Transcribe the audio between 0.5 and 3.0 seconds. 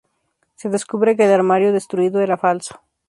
Se descubre que el armario destruido era falso.